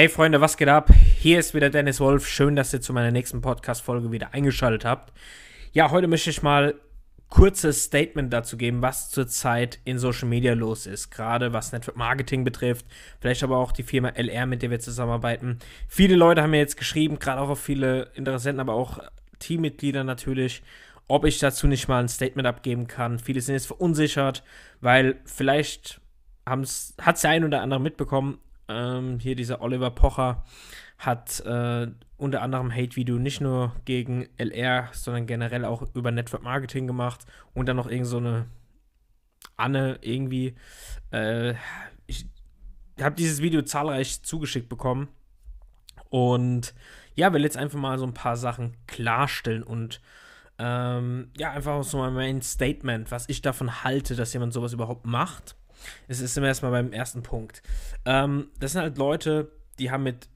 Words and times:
Hey 0.00 0.08
Freunde, 0.08 0.40
was 0.40 0.56
geht 0.56 0.68
ab? 0.68 0.88
Hier 1.18 1.38
ist 1.38 1.52
wieder 1.52 1.68
Dennis 1.68 2.00
Wolf. 2.00 2.26
Schön, 2.26 2.56
dass 2.56 2.72
ihr 2.72 2.80
zu 2.80 2.94
meiner 2.94 3.10
nächsten 3.10 3.42
Podcast-Folge 3.42 4.10
wieder 4.10 4.32
eingeschaltet 4.32 4.86
habt. 4.86 5.12
Ja, 5.72 5.90
heute 5.90 6.08
möchte 6.08 6.30
ich 6.30 6.40
mal 6.40 6.74
kurzes 7.28 7.84
Statement 7.84 8.32
dazu 8.32 8.56
geben, 8.56 8.80
was 8.80 9.10
zurzeit 9.10 9.78
in 9.84 9.98
Social 9.98 10.26
Media 10.26 10.54
los 10.54 10.86
ist. 10.86 11.10
Gerade 11.10 11.52
was 11.52 11.72
Network 11.72 11.98
Marketing 11.98 12.44
betrifft, 12.44 12.86
vielleicht 13.20 13.42
aber 13.42 13.58
auch 13.58 13.72
die 13.72 13.82
Firma 13.82 14.08
LR, 14.08 14.46
mit 14.46 14.62
der 14.62 14.70
wir 14.70 14.80
zusammenarbeiten. 14.80 15.58
Viele 15.86 16.16
Leute 16.16 16.40
haben 16.42 16.52
mir 16.52 16.60
jetzt 16.60 16.78
geschrieben, 16.78 17.18
gerade 17.18 17.42
auch 17.42 17.50
auf 17.50 17.60
viele 17.60 18.04
Interessenten, 18.14 18.60
aber 18.60 18.72
auch 18.72 19.00
Teammitglieder 19.38 20.02
natürlich, 20.02 20.62
ob 21.08 21.26
ich 21.26 21.40
dazu 21.40 21.66
nicht 21.66 21.88
mal 21.88 22.00
ein 22.00 22.08
Statement 22.08 22.48
abgeben 22.48 22.86
kann. 22.86 23.18
Viele 23.18 23.42
sind 23.42 23.52
jetzt 23.52 23.66
verunsichert, 23.66 24.44
weil 24.80 25.20
vielleicht 25.26 26.00
hat 26.46 26.62
es 26.62 26.94
der 26.96 27.30
ein 27.32 27.44
oder 27.44 27.60
andere 27.60 27.80
mitbekommen, 27.80 28.38
ähm, 28.70 29.18
hier 29.18 29.34
dieser 29.34 29.60
Oliver 29.60 29.90
Pocher 29.90 30.44
hat 30.98 31.40
äh, 31.40 31.88
unter 32.16 32.42
anderem 32.42 32.72
Hate-Video 32.72 33.18
nicht 33.18 33.40
nur 33.40 33.74
gegen 33.84 34.28
LR, 34.36 34.88
sondern 34.92 35.26
generell 35.26 35.64
auch 35.64 35.82
über 35.94 36.10
Network 36.10 36.42
Marketing 36.42 36.86
gemacht 36.86 37.26
und 37.52 37.66
dann 37.66 37.76
noch 37.76 37.90
irgend 37.90 38.06
so 38.06 38.18
eine 38.18 38.46
Anne 39.56 39.98
irgendwie. 40.02 40.54
Äh, 41.10 41.54
ich 42.06 42.26
habe 43.00 43.16
dieses 43.16 43.42
Video 43.42 43.62
zahlreich 43.62 44.22
zugeschickt 44.22 44.68
bekommen 44.68 45.08
und 46.10 46.74
ja, 47.14 47.32
will 47.32 47.42
jetzt 47.42 47.56
einfach 47.56 47.78
mal 47.78 47.98
so 47.98 48.06
ein 48.06 48.14
paar 48.14 48.36
Sachen 48.36 48.76
klarstellen 48.86 49.62
und 49.62 50.00
ähm, 50.58 51.30
ja, 51.36 51.52
einfach 51.52 51.82
so 51.82 51.98
mein 52.10 52.42
Statement, 52.42 53.10
was 53.10 53.28
ich 53.28 53.40
davon 53.40 53.82
halte, 53.82 54.14
dass 54.14 54.34
jemand 54.34 54.52
sowas 54.52 54.74
überhaupt 54.74 55.06
macht 55.06 55.56
es 56.08 56.20
ist 56.20 56.36
immer 56.36 56.48
erstmal 56.48 56.72
beim 56.72 56.92
ersten 56.92 57.22
Punkt. 57.22 57.62
Ähm, 58.04 58.48
das 58.58 58.72
sind 58.72 58.82
halt 58.82 58.98
Leute, 58.98 59.52
die 59.78 59.90
haben 59.90 60.02
mit, 60.02 60.28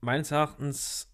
meines 0.00 0.30
Erachtens, 0.30 1.08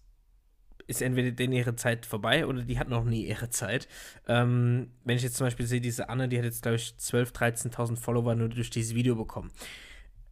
ist 0.87 1.01
entweder 1.01 1.31
denen 1.31 1.53
ihre 1.53 1.75
Zeit 1.75 2.05
vorbei 2.05 2.45
oder 2.45 2.61
die 2.63 2.77
hat 2.79 2.89
noch 2.89 3.03
nie 3.03 3.25
ihre 3.25 3.49
Zeit. 3.49 3.87
Ähm, 4.27 4.91
wenn 5.03 5.17
ich 5.17 5.23
jetzt 5.23 5.37
zum 5.37 5.47
Beispiel 5.47 5.65
sehe, 5.65 5.81
diese 5.81 6.09
Anne, 6.09 6.27
die 6.27 6.37
hat 6.37 6.45
jetzt, 6.45 6.61
glaube 6.61 6.75
ich, 6.75 6.95
12.000, 6.99 7.71
13.000 7.71 7.97
Follower 7.97 8.35
nur 8.35 8.49
durch 8.49 8.69
dieses 8.69 8.95
Video 8.95 9.15
bekommen. 9.15 9.51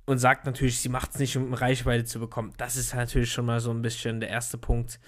Und 0.05 0.17
sagt 0.17 0.45
natürlich, 0.45 0.79
sie 0.79 0.89
macht 0.89 1.11
es 1.11 1.19
nicht, 1.19 1.37
um 1.37 1.53
Reichweite 1.53 2.05
zu 2.05 2.19
bekommen. 2.19 2.53
Das 2.57 2.75
ist 2.75 2.93
natürlich 2.93 3.31
schon 3.31 3.45
mal 3.45 3.59
so 3.59 3.71
ein 3.71 3.81
bisschen 3.81 4.19
der 4.19 4.29
erste 4.29 4.57
Punkt, 4.57 4.99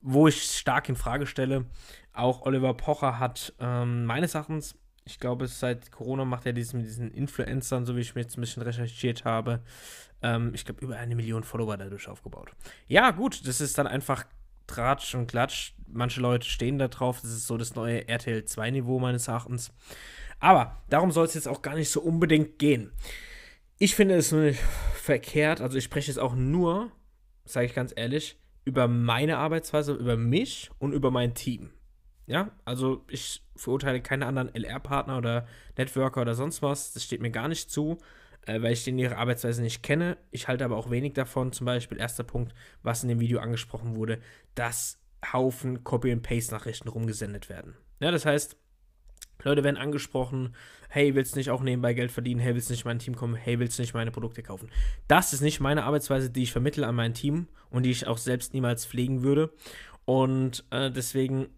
wo 0.00 0.28
ich 0.28 0.42
stark 0.42 0.88
in 0.88 0.96
Frage 0.96 1.26
stelle. 1.26 1.66
Auch 2.12 2.42
Oliver 2.42 2.74
Pocher 2.74 3.18
hat 3.18 3.52
ähm, 3.60 4.06
meines 4.06 4.34
Erachtens 4.34 4.76
ich 5.10 5.20
glaube, 5.20 5.46
seit 5.46 5.90
Corona 5.90 6.24
macht 6.24 6.46
er 6.46 6.52
diesen 6.52 6.80
mit 6.80 6.88
diesen 6.88 7.10
Influencern, 7.10 7.84
so 7.84 7.96
wie 7.96 8.00
ich 8.00 8.14
mir 8.14 8.22
jetzt 8.22 8.38
ein 8.38 8.40
bisschen 8.40 8.62
recherchiert 8.62 9.24
habe, 9.24 9.60
ähm, 10.22 10.52
ich 10.54 10.64
glaube, 10.64 10.82
über 10.84 10.96
eine 10.96 11.14
Million 11.14 11.42
Follower 11.42 11.76
dadurch 11.76 12.08
aufgebaut. 12.08 12.50
Ja, 12.86 13.10
gut, 13.10 13.46
das 13.46 13.60
ist 13.60 13.76
dann 13.78 13.86
einfach 13.86 14.24
Tratsch 14.66 15.14
und 15.14 15.26
Klatsch. 15.26 15.72
Manche 15.86 16.20
Leute 16.20 16.48
stehen 16.48 16.78
da 16.78 16.88
drauf. 16.88 17.20
Das 17.20 17.30
ist 17.30 17.46
so 17.46 17.56
das 17.56 17.74
neue 17.74 18.06
RTL 18.08 18.40
2-Niveau 18.40 18.98
meines 19.00 19.28
Erachtens. 19.28 19.72
Aber 20.38 20.80
darum 20.88 21.10
soll 21.10 21.26
es 21.26 21.34
jetzt 21.34 21.48
auch 21.48 21.62
gar 21.62 21.74
nicht 21.74 21.90
so 21.90 22.00
unbedingt 22.00 22.58
gehen. 22.58 22.92
Ich 23.78 23.94
finde 23.94 24.14
es 24.14 24.30
nur 24.30 24.42
nicht 24.42 24.60
verkehrt. 24.94 25.60
Also 25.60 25.76
ich 25.76 25.84
spreche 25.84 26.08
jetzt 26.08 26.18
auch 26.18 26.34
nur, 26.34 26.92
sage 27.44 27.66
ich 27.66 27.74
ganz 27.74 27.92
ehrlich, 27.96 28.38
über 28.64 28.88
meine 28.88 29.38
Arbeitsweise, 29.38 29.92
über 29.94 30.16
mich 30.16 30.70
und 30.78 30.92
über 30.92 31.10
mein 31.10 31.34
Team. 31.34 31.70
Ja, 32.30 32.52
also 32.64 33.04
ich 33.08 33.42
verurteile 33.56 34.00
keine 34.00 34.26
anderen 34.26 34.54
LR-Partner 34.54 35.18
oder 35.18 35.48
Networker 35.76 36.20
oder 36.20 36.36
sonst 36.36 36.62
was. 36.62 36.92
Das 36.92 37.02
steht 37.02 37.20
mir 37.20 37.32
gar 37.32 37.48
nicht 37.48 37.72
zu, 37.72 37.98
äh, 38.46 38.62
weil 38.62 38.72
ich 38.72 38.84
denen 38.84 39.00
ihre 39.00 39.16
Arbeitsweise 39.16 39.60
nicht 39.62 39.82
kenne. 39.82 40.16
Ich 40.30 40.46
halte 40.46 40.64
aber 40.64 40.76
auch 40.76 40.92
wenig 40.92 41.14
davon. 41.14 41.50
Zum 41.50 41.64
Beispiel, 41.64 41.98
erster 41.98 42.22
Punkt, 42.22 42.54
was 42.84 43.02
in 43.02 43.08
dem 43.08 43.18
Video 43.18 43.40
angesprochen 43.40 43.96
wurde, 43.96 44.20
dass 44.54 45.00
Haufen 45.32 45.82
Copy-and-Paste-Nachrichten 45.82 46.88
rumgesendet 46.88 47.48
werden. 47.48 47.74
Ja, 47.98 48.12
das 48.12 48.24
heißt, 48.24 48.56
Leute 49.42 49.64
werden 49.64 49.76
angesprochen, 49.76 50.54
hey, 50.88 51.16
willst 51.16 51.34
du 51.34 51.38
nicht 51.40 51.50
auch 51.50 51.62
nebenbei 51.62 51.94
Geld 51.94 52.12
verdienen? 52.12 52.38
Hey, 52.38 52.54
willst 52.54 52.68
du 52.68 52.74
nicht 52.74 52.84
mein 52.84 53.00
Team 53.00 53.16
kommen? 53.16 53.34
Hey, 53.34 53.58
willst 53.58 53.76
du 53.76 53.82
nicht 53.82 53.94
meine 53.94 54.12
Produkte 54.12 54.44
kaufen? 54.44 54.70
Das 55.08 55.32
ist 55.32 55.40
nicht 55.40 55.58
meine 55.58 55.82
Arbeitsweise, 55.82 56.30
die 56.30 56.44
ich 56.44 56.52
vermittle 56.52 56.86
an 56.86 56.94
mein 56.94 57.12
Team 57.12 57.48
und 57.70 57.82
die 57.82 57.90
ich 57.90 58.06
auch 58.06 58.18
selbst 58.18 58.54
niemals 58.54 58.86
pflegen 58.86 59.24
würde. 59.24 59.52
Und 60.04 60.64
äh, 60.70 60.92
deswegen 60.92 61.48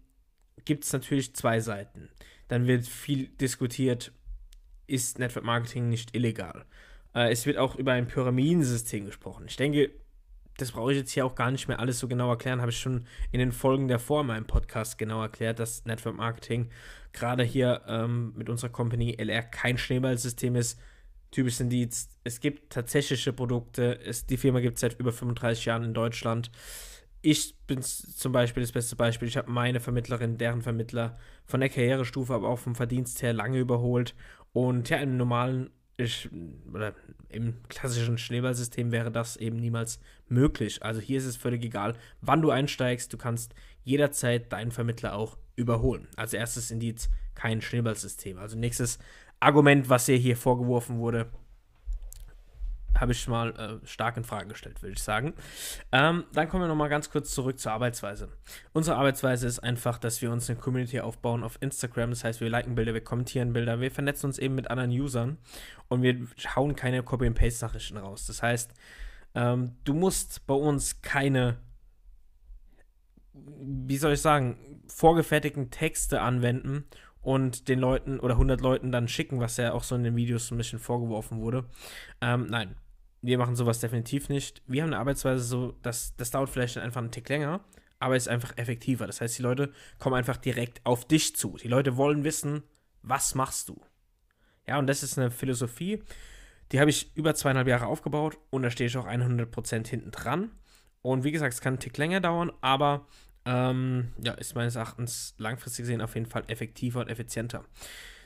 gibt 0.65 0.83
es 0.83 0.93
natürlich 0.93 1.35
zwei 1.35 1.59
Seiten. 1.59 2.09
Dann 2.47 2.67
wird 2.67 2.85
viel 2.85 3.27
diskutiert, 3.27 4.11
ist 4.87 5.19
Network 5.19 5.45
Marketing 5.45 5.89
nicht 5.89 6.15
illegal? 6.15 6.65
Äh, 7.15 7.31
es 7.31 7.45
wird 7.45 7.57
auch 7.57 7.75
über 7.75 7.93
ein 7.93 8.07
Pyramidensystem 8.07 9.05
gesprochen. 9.05 9.45
Ich 9.47 9.55
denke, 9.55 9.91
das 10.57 10.71
brauche 10.71 10.91
ich 10.91 10.97
jetzt 10.97 11.11
hier 11.11 11.25
auch 11.25 11.35
gar 11.35 11.51
nicht 11.51 11.67
mehr 11.67 11.79
alles 11.79 11.99
so 11.99 12.07
genau 12.07 12.29
erklären, 12.29 12.61
habe 12.61 12.71
ich 12.71 12.79
schon 12.79 13.07
in 13.31 13.39
den 13.39 13.51
Folgen 13.51 13.87
davor 13.87 14.21
in 14.21 14.27
meinem 14.27 14.45
Podcast 14.45 14.97
genau 14.97 15.21
erklärt, 15.21 15.59
dass 15.59 15.85
Network 15.85 16.15
Marketing 16.15 16.69
gerade 17.11 17.43
hier 17.43 17.81
ähm, 17.87 18.33
mit 18.35 18.49
unserer 18.49 18.69
Company 18.69 19.15
LR 19.17 19.43
kein 19.43 19.77
Schneeballsystem 19.77 20.55
ist. 20.55 20.79
Typisch 21.31 21.55
sind 21.55 21.69
die, 21.69 21.89
es 22.23 22.39
gibt 22.39 22.71
tatsächliche 22.71 23.33
Produkte, 23.33 23.99
es, 24.05 24.27
die 24.27 24.37
Firma 24.37 24.59
gibt 24.59 24.75
es 24.75 24.81
seit 24.81 24.99
über 24.99 25.11
35 25.11 25.65
Jahren 25.65 25.83
in 25.83 25.93
Deutschland 25.95 26.51
ich 27.23 27.55
bin 27.67 27.81
zum 27.81 28.33
Beispiel 28.33 28.61
das 28.61 28.73
beste 28.73 28.97
Beispiel. 28.97 29.29
Ich 29.29 29.37
habe 29.37 29.49
meine 29.49 29.79
Vermittlerin, 29.79 30.37
deren 30.37 30.61
Vermittler 30.61 31.17
von 31.45 31.61
der 31.61 31.69
Karrierestufe, 31.69 32.33
aber 32.33 32.49
auch 32.49 32.59
vom 32.59 32.75
Verdienst 32.75 33.21
her 33.21 33.31
lange 33.31 33.59
überholt. 33.59 34.13
Und 34.51 34.89
ja, 34.89 34.97
im 34.97 35.15
normalen 35.15 35.69
ich, 35.95 36.29
oder 36.73 36.93
im 37.29 37.63
klassischen 37.69 38.17
Schneeballsystem 38.17 38.91
wäre 38.91 39.09
das 39.09 39.37
eben 39.37 39.55
niemals 39.55 40.01
möglich. 40.27 40.83
Also 40.83 40.99
hier 40.99 41.17
ist 41.17 41.25
es 41.25 41.37
völlig 41.37 41.63
egal, 41.63 41.95
wann 42.19 42.41
du 42.41 42.51
einsteigst. 42.51 43.13
Du 43.13 43.17
kannst 43.17 43.55
jederzeit 43.85 44.51
deinen 44.51 44.71
Vermittler 44.71 45.15
auch 45.15 45.37
überholen. 45.55 46.09
Als 46.17 46.33
erstes 46.33 46.71
Indiz 46.71 47.09
kein 47.35 47.61
Schneeballsystem. 47.61 48.37
Also 48.37 48.57
nächstes 48.57 48.99
Argument, 49.39 49.87
was 49.87 50.07
dir 50.07 50.17
hier 50.17 50.35
vorgeworfen 50.35 50.97
wurde, 50.97 51.31
habe 52.99 53.11
ich 53.11 53.27
mal 53.27 53.51
äh, 53.83 53.87
stark 53.87 54.17
in 54.17 54.23
Frage 54.23 54.47
gestellt, 54.47 54.81
würde 54.81 54.93
ich 54.93 55.03
sagen. 55.03 55.33
Ähm, 55.91 56.25
dann 56.33 56.49
kommen 56.49 56.63
wir 56.63 56.67
nochmal 56.67 56.89
ganz 56.89 57.09
kurz 57.09 57.33
zurück 57.33 57.59
zur 57.59 57.71
Arbeitsweise. 57.71 58.29
Unsere 58.73 58.97
Arbeitsweise 58.97 59.47
ist 59.47 59.59
einfach, 59.59 59.97
dass 59.97 60.21
wir 60.21 60.31
uns 60.31 60.49
eine 60.49 60.59
Community 60.59 60.99
aufbauen 60.99 61.43
auf 61.43 61.57
Instagram. 61.61 62.11
Das 62.11 62.23
heißt, 62.23 62.41
wir 62.41 62.49
liken 62.49 62.75
Bilder, 62.75 62.93
wir 62.93 63.03
kommentieren 63.03 63.53
Bilder, 63.53 63.79
wir 63.79 63.91
vernetzen 63.91 64.27
uns 64.27 64.37
eben 64.37 64.55
mit 64.55 64.69
anderen 64.69 64.91
Usern 64.91 65.37
und 65.87 66.01
wir 66.01 66.27
hauen 66.55 66.75
keine 66.75 67.03
Copy-and-Paste-Nachrichten 67.03 67.97
raus. 67.97 68.25
Das 68.25 68.41
heißt, 68.41 68.73
ähm, 69.35 69.75
du 69.83 69.93
musst 69.93 70.45
bei 70.45 70.53
uns 70.53 71.01
keine, 71.01 71.57
wie 73.33 73.97
soll 73.97 74.13
ich 74.13 74.21
sagen, 74.21 74.81
vorgefertigten 74.87 75.71
Texte 75.71 76.21
anwenden 76.21 76.85
und 77.23 77.69
den 77.69 77.79
Leuten 77.79 78.19
oder 78.19 78.33
100 78.35 78.61
Leuten 78.61 78.91
dann 78.91 79.07
schicken, 79.07 79.39
was 79.39 79.57
ja 79.57 79.73
auch 79.73 79.83
so 79.83 79.95
in 79.95 80.03
den 80.03 80.15
Videos 80.15 80.51
ein 80.51 80.57
bisschen 80.57 80.79
vorgeworfen 80.79 81.39
wurde. 81.39 81.65
Ähm, 82.21 82.47
nein, 82.49 82.75
wir 83.23 83.37
machen 83.37 83.55
sowas 83.55 83.79
definitiv 83.79 84.27
nicht. 84.29 84.61
Wir 84.67 84.83
haben 84.83 84.89
eine 84.89 84.99
Arbeitsweise 84.99 85.43
so, 85.43 85.71
dass 85.81 86.15
das 86.17 86.29
dauert 86.29 86.49
vielleicht 86.49 86.77
einfach 86.77 87.01
einen 87.01 87.11
Tick 87.11 87.29
länger, 87.29 87.61
aber 87.97 88.17
ist 88.17 88.27
einfach 88.27 88.55
effektiver. 88.57 89.07
Das 89.07 89.21
heißt, 89.21 89.37
die 89.37 89.43
Leute 89.43 89.71
kommen 89.97 90.15
einfach 90.15 90.35
direkt 90.37 90.85
auf 90.85 91.07
dich 91.07 91.35
zu. 91.35 91.55
Die 91.55 91.69
Leute 91.69 91.95
wollen 91.95 92.25
wissen, 92.25 92.63
was 93.01 93.33
machst 93.33 93.69
du? 93.69 93.81
Ja, 94.67 94.77
und 94.77 94.87
das 94.87 95.03
ist 95.03 95.17
eine 95.17 95.31
Philosophie, 95.31 96.03
die 96.71 96.79
habe 96.81 96.89
ich 96.89 97.15
über 97.15 97.33
zweieinhalb 97.33 97.67
Jahre 97.67 97.85
aufgebaut 97.85 98.37
und 98.49 98.63
da 98.63 98.69
stehe 98.69 98.87
ich 98.87 98.97
auch 98.97 99.07
100% 99.07 99.87
hinten 99.87 100.11
dran. 100.11 100.51
Und 101.01 101.23
wie 101.23 101.31
gesagt, 101.31 101.53
es 101.53 101.61
kann 101.61 101.73
einen 101.73 101.79
Tick 101.79 101.97
länger 101.97 102.19
dauern, 102.19 102.51
aber 102.61 103.07
ähm, 103.45 104.11
ja, 104.21 104.33
ist 104.33 104.55
meines 104.55 104.75
Erachtens 104.75 105.35
langfristig 105.37 105.83
gesehen 105.83 106.01
auf 106.01 106.15
jeden 106.15 106.27
Fall 106.27 106.43
effektiver 106.47 107.01
und 107.01 107.09
effizienter. 107.09 107.63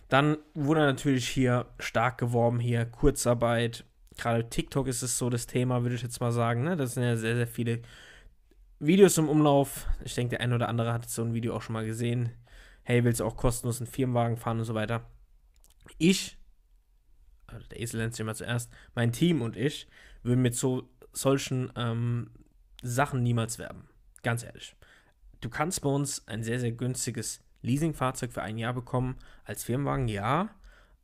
Dann 0.10 0.38
wurde 0.54 0.82
natürlich 0.82 1.28
hier 1.28 1.68
stark 1.80 2.18
geworben, 2.18 2.60
hier 2.60 2.86
Kurzarbeit, 2.86 3.84
gerade 4.18 4.50
TikTok 4.50 4.88
ist 4.88 5.02
es 5.02 5.18
so 5.18 5.30
das 5.30 5.48
Thema, 5.48 5.84
würde 5.84 5.96
ich 5.96 6.02
jetzt 6.02 6.20
mal 6.20 6.32
sagen. 6.32 6.64
Ne? 6.64 6.76
Das 6.76 6.94
sind 6.94 7.04
ja 7.04 7.16
sehr, 7.16 7.36
sehr 7.36 7.48
viele 7.48 7.82
Videos 8.80 9.18
im 9.18 9.30
Umlauf. 9.30 9.88
Ich 10.04 10.16
denke, 10.16 10.32
der 10.32 10.42
eine 10.42 10.56
oder 10.56 10.70
andere 10.70 10.94
hat 10.94 11.10
so 11.10 11.24
ein 11.24 11.34
Video 11.34 11.56
auch 11.56 11.62
schon 11.62 11.74
mal 11.74 11.86
gesehen. 11.86 12.32
Hey, 12.84 13.04
willst 13.04 13.20
du 13.20 13.26
auch 13.26 13.36
kostenlos 13.36 13.80
einen 13.80 13.90
Firmenwagen 13.90 14.38
fahren 14.38 14.60
und 14.60 14.66
so 14.66 14.76
weiter? 14.76 15.10
Ich, 15.98 16.38
also 17.48 17.68
der 17.68 17.80
Esel 17.80 18.00
nennt 18.00 18.14
sich 18.14 18.22
immer 18.22 18.36
zuerst, 18.36 18.72
mein 18.96 19.12
Team 19.12 19.42
und 19.42 19.56
ich 19.56 19.88
würden 20.24 20.42
mit 20.42 20.56
so 20.56 20.90
solchen 21.12 21.72
ähm, 21.76 22.32
Sachen 22.84 23.24
niemals 23.24 23.60
werben. 23.60 23.90
Ganz 24.24 24.44
ehrlich. 24.44 24.76
Du 25.42 25.50
kannst 25.50 25.82
bei 25.82 25.90
uns 25.90 26.28
ein 26.28 26.44
sehr, 26.44 26.60
sehr 26.60 26.72
günstiges 26.72 27.42
Leasingfahrzeug 27.62 28.32
für 28.32 28.42
ein 28.42 28.58
Jahr 28.58 28.74
bekommen 28.74 29.18
als 29.44 29.64
Firmenwagen, 29.64 30.08
ja. 30.08 30.50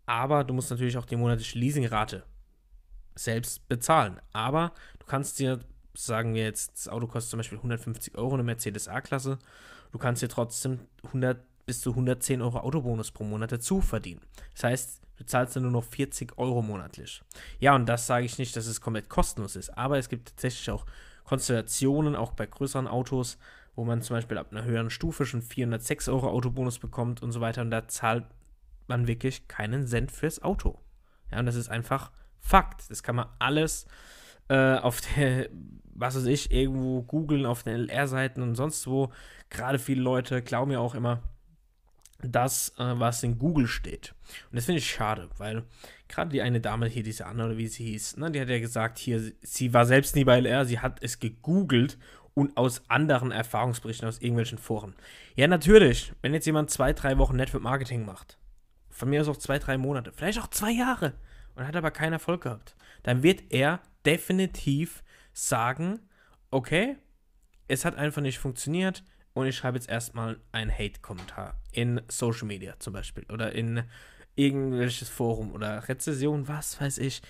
Aber 0.05 0.43
du 0.43 0.53
musst 0.53 0.69
natürlich 0.69 0.97
auch 0.97 1.05
die 1.05 1.15
monatliche 1.15 1.57
Leasingrate 1.57 2.23
selbst 3.15 3.67
bezahlen. 3.67 4.19
Aber 4.31 4.73
du 4.99 5.05
kannst 5.05 5.39
dir, 5.39 5.59
sagen 5.93 6.33
wir 6.33 6.43
jetzt, 6.43 6.73
das 6.73 6.87
Auto 6.87 7.07
kostet 7.07 7.31
zum 7.31 7.37
Beispiel 7.37 7.57
150 7.57 8.17
Euro, 8.17 8.33
eine 8.33 8.43
Mercedes 8.43 8.87
A-Klasse, 8.87 9.39
du 9.91 9.97
kannst 9.97 10.21
dir 10.21 10.29
trotzdem 10.29 10.79
100 11.05 11.39
bis 11.65 11.81
zu 11.81 11.91
110 11.91 12.41
Euro 12.41 12.59
Autobonus 12.59 13.11
pro 13.11 13.23
Monat 13.23 13.51
dazu 13.51 13.81
verdienen. 13.81 14.21
Das 14.53 14.63
heißt, 14.63 15.01
du 15.17 15.25
zahlst 15.25 15.55
dann 15.55 15.63
nur 15.63 15.71
noch 15.71 15.83
40 15.83 16.37
Euro 16.37 16.61
monatlich. 16.61 17.21
Ja, 17.59 17.75
und 17.75 17.85
das 17.85 18.07
sage 18.07 18.25
ich 18.25 18.37
nicht, 18.37 18.55
dass 18.55 18.67
es 18.67 18.81
komplett 18.81 19.09
kostenlos 19.09 19.55
ist, 19.55 19.69
aber 19.77 19.97
es 19.97 20.09
gibt 20.09 20.29
tatsächlich 20.29 20.69
auch 20.71 20.85
Konstellationen, 21.23 22.15
auch 22.15 22.33
bei 22.33 22.45
größeren 22.45 22.87
Autos, 22.87 23.37
wo 23.75 23.85
man 23.85 24.01
zum 24.01 24.15
Beispiel 24.15 24.37
ab 24.37 24.47
einer 24.51 24.65
höheren 24.65 24.89
Stufe 24.89 25.25
schon 25.25 25.41
406 25.41 26.09
Euro 26.09 26.29
Autobonus 26.29 26.79
bekommt 26.79 27.23
und 27.23 27.31
so 27.31 27.41
weiter. 27.41 27.61
Und 27.61 27.71
da 27.71 27.87
zahlt 27.87 28.25
man 28.87 29.07
wirklich 29.07 29.47
keinen 29.47 29.87
Cent 29.87 30.11
fürs 30.11 30.41
Auto. 30.43 30.79
Ja, 31.31 31.39
und 31.39 31.45
das 31.45 31.55
ist 31.55 31.69
einfach 31.69 32.11
Fakt. 32.43 32.89
Das 32.91 33.01
kann 33.01 33.15
man 33.15 33.27
alles 33.39 33.87
äh, 34.49 34.75
auf 34.75 35.01
der, 35.01 35.49
was 35.95 36.15
weiß 36.15 36.25
ich, 36.25 36.51
irgendwo 36.51 37.01
googeln, 37.01 37.45
auf 37.45 37.63
den 37.63 37.89
LR-Seiten 37.89 38.41
und 38.41 38.55
sonst 38.55 38.85
wo. 38.85 39.11
Gerade 39.49 39.79
viele 39.79 40.01
Leute 40.01 40.41
glauben 40.41 40.71
ja 40.71 40.79
auch 40.79 40.93
immer, 40.93 41.23
das, 42.21 42.69
äh, 42.77 42.99
was 42.99 43.23
in 43.23 43.39
Google 43.39 43.67
steht. 43.67 44.13
Und 44.51 44.57
das 44.57 44.65
finde 44.65 44.79
ich 44.79 44.89
schade, 44.89 45.29
weil 45.37 45.63
gerade 46.07 46.31
die 46.31 46.41
eine 46.41 46.61
Dame 46.61 46.87
hier, 46.87 47.03
diese 47.03 47.25
Anna 47.25 47.45
oder 47.45 47.57
wie 47.57 47.67
sie 47.67 47.85
hieß, 47.85 48.17
ne, 48.17 48.31
die 48.31 48.41
hat 48.41 48.49
ja 48.49 48.59
gesagt, 48.59 48.97
hier, 48.97 49.31
sie 49.41 49.73
war 49.73 49.85
selbst 49.85 50.15
nie 50.15 50.23
bei 50.23 50.37
LR, 50.39 50.65
sie 50.65 50.79
hat 50.79 51.01
es 51.01 51.19
gegoogelt 51.19 51.97
und 52.33 52.57
aus 52.57 52.81
anderen 52.89 53.31
Erfahrungsberichten 53.31 54.07
aus 54.07 54.19
irgendwelchen 54.19 54.57
Foren. 54.57 54.95
Ja, 55.35 55.47
natürlich, 55.47 56.13
wenn 56.21 56.33
jetzt 56.33 56.45
jemand 56.45 56.71
zwei, 56.71 56.93
drei 56.93 57.17
Wochen 57.17 57.35
Network 57.35 57.63
Marketing 57.63 58.05
macht, 58.05 58.37
von 58.89 59.09
mir 59.09 59.21
aus 59.21 59.27
auch 59.27 59.37
zwei, 59.37 59.59
drei 59.59 59.77
Monate, 59.77 60.11
vielleicht 60.11 60.39
auch 60.39 60.49
zwei 60.49 60.71
Jahre 60.71 61.13
und 61.55 61.67
hat 61.67 61.75
aber 61.75 61.91
keinen 61.91 62.13
Erfolg 62.13 62.43
gehabt, 62.43 62.75
dann 63.03 63.23
wird 63.23 63.51
er 63.51 63.81
definitiv 64.05 65.03
sagen, 65.33 65.99
okay, 66.51 66.97
es 67.67 67.85
hat 67.85 67.95
einfach 67.95 68.21
nicht 68.21 68.39
funktioniert 68.39 69.03
und 69.33 69.47
ich 69.47 69.57
schreibe 69.57 69.77
jetzt 69.77 69.89
erstmal 69.89 70.39
einen 70.51 70.71
Hate-Kommentar 70.71 71.59
in 71.71 72.01
Social 72.07 72.47
Media 72.47 72.79
zum 72.79 72.93
Beispiel 72.93 73.25
oder 73.31 73.53
in 73.53 73.83
irgendwelches 74.35 75.09
Forum 75.09 75.51
oder 75.51 75.87
Rezession, 75.87 76.47
was 76.47 76.79
weiß 76.79 76.97
ich. 76.99 77.21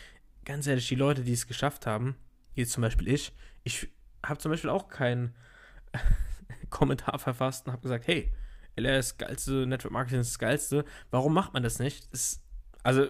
Ganz 0.45 0.67
ehrlich, 0.67 0.87
die 0.87 0.95
Leute, 0.95 1.23
die 1.23 1.33
es 1.33 1.47
geschafft 1.47 1.85
haben, 1.85 2.15
wie 2.55 2.65
zum 2.65 2.81
Beispiel 2.81 3.07
ich, 3.07 3.33
ich 3.63 3.87
habe 4.25 4.39
zum 4.39 4.51
Beispiel 4.51 4.69
auch 4.69 4.87
keinen 4.87 5.35
Kommentar 6.69 7.19
verfasst 7.19 7.65
und 7.65 7.73
habe 7.73 7.81
gesagt, 7.81 8.07
hey, 8.07 8.31
LR 8.75 8.99
ist 8.99 9.11
das 9.11 9.17
geilste, 9.17 9.67
Network 9.67 9.93
Marketing 9.93 10.19
ist 10.19 10.31
das 10.31 10.39
geilste. 10.39 10.85
Warum 11.11 11.33
macht 11.33 11.53
man 11.53 11.63
das 11.63 11.79
nicht? 11.79 12.11
Das, 12.11 12.41
also, 12.81 13.07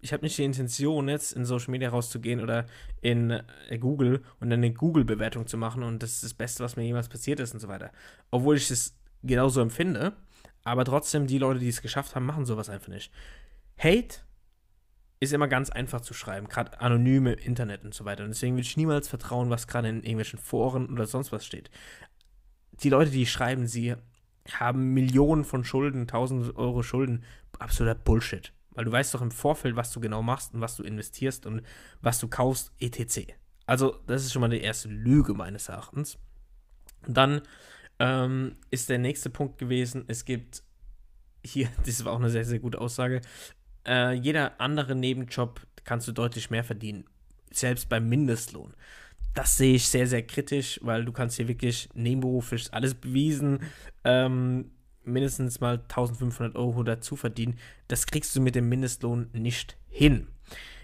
ich 0.00 0.12
habe 0.12 0.24
nicht 0.24 0.38
die 0.38 0.44
Intention, 0.44 1.08
jetzt 1.08 1.32
in 1.32 1.44
Social 1.44 1.70
Media 1.70 1.88
rauszugehen 1.88 2.40
oder 2.40 2.66
in 3.00 3.30
äh, 3.30 3.78
Google 3.78 4.22
und 4.40 4.52
eine 4.52 4.72
Google-Bewertung 4.72 5.46
zu 5.46 5.56
machen 5.56 5.82
und 5.82 6.02
das 6.02 6.12
ist 6.12 6.24
das 6.24 6.34
Beste, 6.34 6.62
was 6.62 6.76
mir 6.76 6.84
jemals 6.84 7.08
passiert 7.08 7.40
ist 7.40 7.54
und 7.54 7.60
so 7.60 7.68
weiter. 7.68 7.90
Obwohl 8.30 8.56
ich 8.56 8.70
es 8.70 8.96
genauso 9.22 9.60
empfinde, 9.60 10.12
aber 10.64 10.84
trotzdem, 10.84 11.26
die 11.26 11.38
Leute, 11.38 11.60
die 11.60 11.68
es 11.68 11.82
geschafft 11.82 12.14
haben, 12.14 12.26
machen 12.26 12.44
sowas 12.44 12.68
einfach 12.68 12.88
nicht. 12.88 13.12
Hate 13.78 14.20
ist 15.20 15.32
immer 15.32 15.48
ganz 15.48 15.70
einfach 15.70 16.00
zu 16.00 16.12
schreiben, 16.12 16.48
gerade 16.48 16.80
anonym 16.80 17.28
im 17.28 17.38
Internet 17.38 17.84
und 17.84 17.94
so 17.94 18.04
weiter. 18.04 18.24
Und 18.24 18.30
deswegen 18.30 18.56
will 18.56 18.62
ich 18.62 18.76
niemals 18.76 19.08
vertrauen, 19.08 19.48
was 19.48 19.66
gerade 19.66 19.88
in 19.88 19.98
irgendwelchen 19.98 20.38
Foren 20.38 20.90
oder 20.90 21.06
sonst 21.06 21.32
was 21.32 21.46
steht. 21.46 21.70
Die 22.82 22.90
Leute, 22.90 23.10
die 23.10 23.26
schreiben, 23.26 23.66
sie 23.66 23.94
haben 24.52 24.92
Millionen 24.92 25.44
von 25.44 25.64
Schulden, 25.64 26.06
tausend 26.06 26.56
Euro 26.56 26.82
Schulden, 26.82 27.24
absoluter 27.58 27.94
Bullshit. 27.94 28.52
Weil 28.76 28.84
du 28.84 28.92
weißt 28.92 29.12
doch 29.14 29.22
im 29.22 29.32
Vorfeld, 29.32 29.74
was 29.74 29.90
du 29.90 30.00
genau 30.00 30.22
machst 30.22 30.54
und 30.54 30.60
was 30.60 30.76
du 30.76 30.84
investierst 30.84 31.46
und 31.46 31.62
was 32.02 32.20
du 32.20 32.28
kaufst, 32.28 32.72
etc. 32.78 33.32
Also, 33.66 33.98
das 34.06 34.24
ist 34.24 34.32
schon 34.32 34.40
mal 34.40 34.48
die 34.48 34.60
erste 34.60 34.88
Lüge 34.88 35.34
meines 35.34 35.68
Erachtens. 35.68 36.18
Dann 37.08 37.40
ähm, 37.98 38.56
ist 38.70 38.88
der 38.88 38.98
nächste 38.98 39.30
Punkt 39.30 39.58
gewesen, 39.58 40.04
es 40.06 40.24
gibt 40.24 40.62
hier, 41.44 41.68
das 41.84 42.04
war 42.04 42.12
auch 42.12 42.20
eine 42.20 42.30
sehr, 42.30 42.44
sehr 42.44 42.58
gute 42.58 42.80
Aussage, 42.80 43.22
äh, 43.86 44.12
jeder 44.12 44.60
andere 44.60 44.94
Nebenjob 44.94 45.60
kannst 45.84 46.06
du 46.06 46.12
deutlich 46.12 46.50
mehr 46.50 46.64
verdienen. 46.64 47.04
Selbst 47.50 47.88
beim 47.88 48.08
Mindestlohn. 48.08 48.74
Das 49.34 49.56
sehe 49.56 49.74
ich 49.74 49.88
sehr, 49.88 50.06
sehr 50.06 50.26
kritisch, 50.26 50.80
weil 50.82 51.04
du 51.04 51.12
kannst 51.12 51.36
hier 51.36 51.48
wirklich 51.48 51.88
nebenberuflich 51.94 52.72
alles 52.72 52.94
bewiesen, 52.94 53.60
ähm, 54.04 54.70
mindestens 55.06 55.60
mal 55.60 55.78
1500 55.78 56.56
Euro 56.56 56.82
dazu 56.82 57.16
verdienen. 57.16 57.58
Das 57.88 58.06
kriegst 58.06 58.34
du 58.36 58.40
mit 58.40 58.54
dem 58.54 58.68
Mindestlohn 58.68 59.30
nicht 59.32 59.76
hin. 59.88 60.28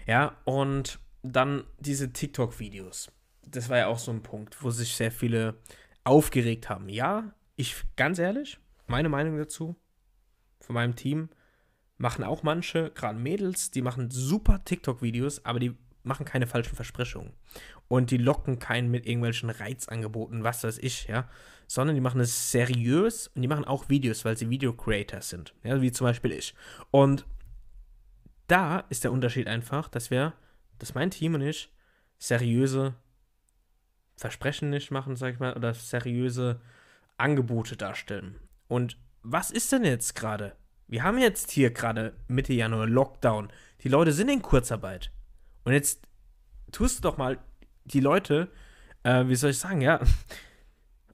Ja, 0.07 0.37
und 0.45 0.99
dann 1.21 1.63
diese 1.79 2.11
TikTok-Videos. 2.11 3.11
Das 3.45 3.69
war 3.69 3.77
ja 3.77 3.87
auch 3.87 3.99
so 3.99 4.11
ein 4.11 4.23
Punkt, 4.23 4.61
wo 4.63 4.69
sich 4.69 4.95
sehr 4.95 5.11
viele 5.11 5.55
aufgeregt 6.03 6.69
haben. 6.69 6.89
Ja, 6.89 7.33
ich, 7.55 7.75
ganz 7.95 8.19
ehrlich, 8.19 8.59
meine 8.87 9.09
Meinung 9.09 9.37
dazu, 9.37 9.75
von 10.59 10.73
meinem 10.73 10.95
Team, 10.95 11.29
machen 11.97 12.23
auch 12.23 12.43
manche, 12.43 12.91
gerade 12.91 13.17
Mädels, 13.17 13.71
die 13.71 13.81
machen 13.81 14.11
super 14.11 14.63
TikTok-Videos, 14.63 15.45
aber 15.45 15.59
die 15.59 15.75
machen 16.03 16.25
keine 16.25 16.47
falschen 16.47 16.75
Versprechungen. 16.75 17.33
Und 17.93 18.09
die 18.09 18.17
locken 18.17 18.57
keinen 18.57 18.89
mit 18.89 19.05
irgendwelchen 19.05 19.51
Reizangeboten, 19.51 20.43
was 20.43 20.63
weiß 20.63 20.79
ich, 20.79 21.05
ja. 21.05 21.29
Sondern 21.67 21.93
die 21.93 22.01
machen 22.01 22.21
es 22.21 22.49
seriös 22.51 23.27
und 23.27 23.43
die 23.43 23.47
machen 23.47 23.65
auch 23.65 23.87
Videos, 23.87 24.25
weil 24.25 24.35
sie 24.35 24.49
Video-Creators 24.49 25.29
sind. 25.29 25.53
Ja, 25.63 25.79
wie 25.79 25.91
zum 25.91 26.07
Beispiel 26.07 26.31
ich. 26.31 26.55
Und 26.89 27.23
da 28.47 28.79
ist 28.89 29.03
der 29.03 29.11
Unterschied 29.11 29.47
einfach, 29.47 29.89
dass 29.89 30.09
wir, 30.09 30.33
dass 30.79 30.95
mein 30.95 31.11
Team 31.11 31.35
und 31.35 31.41
ich 31.41 31.71
seriöse 32.17 32.95
Versprechen 34.17 34.71
nicht 34.71 34.89
machen, 34.89 35.15
sag 35.15 35.35
ich 35.35 35.39
mal, 35.39 35.53
oder 35.53 35.75
seriöse 35.75 36.61
Angebote 37.17 37.77
darstellen. 37.77 38.39
Und 38.67 38.97
was 39.21 39.51
ist 39.51 39.71
denn 39.71 39.85
jetzt 39.85 40.15
gerade? 40.15 40.55
Wir 40.87 41.03
haben 41.03 41.19
jetzt 41.19 41.51
hier 41.51 41.69
gerade 41.69 42.15
Mitte 42.27 42.53
Januar 42.53 42.87
Lockdown. 42.87 43.53
Die 43.83 43.89
Leute 43.89 44.13
sind 44.13 44.29
in 44.29 44.41
Kurzarbeit. 44.41 45.11
Und 45.63 45.73
jetzt 45.73 46.07
tust 46.71 46.97
du 46.97 47.01
doch 47.03 47.17
mal 47.17 47.37
die 47.85 47.99
Leute, 47.99 48.49
äh, 49.03 49.27
wie 49.27 49.35
soll 49.35 49.51
ich 49.51 49.59
sagen, 49.59 49.81
ja, 49.81 49.99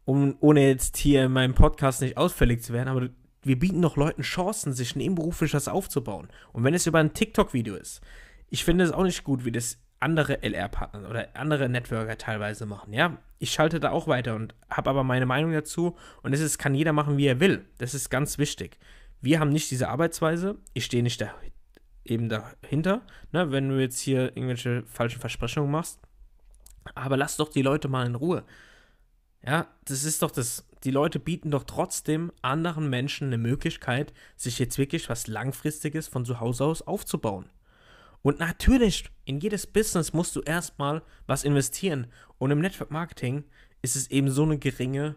um, 0.05 0.35
ohne 0.39 0.67
jetzt 0.67 0.97
hier 0.97 1.25
in 1.25 1.31
meinem 1.31 1.53
Podcast 1.53 2.01
nicht 2.01 2.17
ausfällig 2.17 2.63
zu 2.63 2.73
werden, 2.73 2.89
aber 2.89 3.09
wir 3.43 3.59
bieten 3.59 3.81
doch 3.81 3.95
Leuten 3.95 4.21
Chancen, 4.21 4.73
sich 4.73 4.95
nebenberuflich 4.95 5.53
was 5.53 5.67
aufzubauen. 5.67 6.27
Und 6.51 6.63
wenn 6.63 6.73
es 6.73 6.87
über 6.87 6.99
ein 6.99 7.13
TikTok-Video 7.13 7.75
ist, 7.75 8.01
ich 8.49 8.63
finde 8.63 8.83
es 8.83 8.91
auch 8.91 9.03
nicht 9.03 9.23
gut, 9.23 9.45
wie 9.45 9.51
das 9.51 9.77
andere 9.99 10.41
LR-Partner 10.43 11.09
oder 11.09 11.27
andere 11.35 11.69
Networker 11.69 12.17
teilweise 12.17 12.65
machen. 12.65 12.93
Ja, 12.93 13.17
ich 13.37 13.51
schalte 13.51 13.79
da 13.79 13.91
auch 13.91 14.07
weiter 14.07 14.35
und 14.35 14.55
habe 14.69 14.89
aber 14.89 15.03
meine 15.03 15.25
Meinung 15.25 15.51
dazu. 15.51 15.95
Und 16.23 16.33
es 16.33 16.57
kann 16.57 16.73
jeder 16.73 16.93
machen, 16.93 17.17
wie 17.17 17.27
er 17.27 17.39
will. 17.39 17.65
Das 17.77 17.93
ist 17.93 18.09
ganz 18.09 18.37
wichtig 18.37 18.77
wir 19.21 19.39
haben 19.39 19.49
nicht 19.49 19.71
diese 19.71 19.89
Arbeitsweise. 19.89 20.57
Ich 20.73 20.85
stehe 20.85 21.03
nicht 21.03 21.21
da, 21.21 21.33
eben 22.05 22.29
dahinter, 22.29 23.01
ne, 23.31 23.51
wenn 23.51 23.69
du 23.69 23.79
jetzt 23.79 23.99
hier 23.99 24.35
irgendwelche 24.35 24.83
falschen 24.85 25.19
Versprechungen 25.19 25.71
machst. 25.71 25.99
Aber 26.95 27.17
lass 27.17 27.37
doch 27.37 27.49
die 27.49 27.61
Leute 27.61 27.87
mal 27.87 28.05
in 28.05 28.15
Ruhe. 28.15 28.43
Ja, 29.45 29.67
das 29.85 30.03
ist 30.03 30.21
doch 30.21 30.31
das. 30.31 30.65
Die 30.83 30.91
Leute 30.91 31.19
bieten 31.19 31.51
doch 31.51 31.63
trotzdem 31.63 32.31
anderen 32.41 32.89
Menschen 32.89 33.27
eine 33.27 33.37
Möglichkeit, 33.37 34.13
sich 34.37 34.59
jetzt 34.59 34.77
wirklich 34.77 35.09
was 35.09 35.27
Langfristiges 35.27 36.07
von 36.07 36.25
zu 36.25 36.39
Hause 36.39 36.65
aus 36.65 36.81
aufzubauen. 36.81 37.49
Und 38.21 38.39
natürlich, 38.39 39.09
in 39.25 39.39
jedes 39.39 39.67
Business 39.67 40.13
musst 40.13 40.35
du 40.35 40.41
erstmal 40.41 41.01
was 41.27 41.43
investieren. 41.43 42.07
Und 42.37 42.51
im 42.51 42.59
Network 42.59 42.91
Marketing 42.91 43.43
ist 43.81 43.95
es 43.95 44.09
eben 44.09 44.29
so 44.29 44.43
eine 44.43 44.57
geringe 44.57 45.15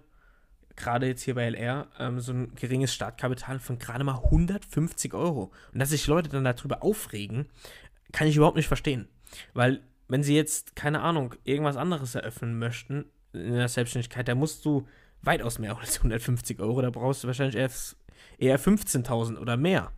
gerade 0.76 1.06
jetzt 1.06 1.22
hier 1.22 1.34
bei 1.34 1.44
LR, 1.44 1.88
ähm, 1.98 2.20
so 2.20 2.32
ein 2.32 2.54
geringes 2.54 2.94
Startkapital 2.94 3.58
von 3.58 3.78
gerade 3.78 4.04
mal 4.04 4.16
150 4.16 5.14
Euro. 5.14 5.52
Und 5.72 5.78
dass 5.78 5.90
sich 5.90 6.06
Leute 6.06 6.28
dann 6.28 6.44
darüber 6.44 6.82
aufregen, 6.82 7.46
kann 8.12 8.26
ich 8.26 8.36
überhaupt 8.36 8.56
nicht 8.56 8.68
verstehen. 8.68 9.08
Weil, 9.54 9.82
wenn 10.12 10.22
sie 10.22 10.36
jetzt, 10.36 10.76
keine 10.76 11.00
Ahnung, 11.00 11.34
irgendwas 11.42 11.78
anderes 11.78 12.14
eröffnen 12.14 12.58
möchten 12.58 13.06
in 13.32 13.54
der 13.54 13.68
Selbstständigkeit, 13.68 14.28
da 14.28 14.34
musst 14.34 14.62
du 14.66 14.86
weitaus 15.22 15.58
mehr 15.58 15.74
als 15.78 15.96
150 15.96 16.60
Euro. 16.60 16.82
Da 16.82 16.90
brauchst 16.90 17.24
du 17.24 17.28
wahrscheinlich 17.28 17.56
eher, 17.56 17.70
eher 18.36 18.60
15.000 18.60 19.38
oder 19.38 19.56
mehr 19.56 19.90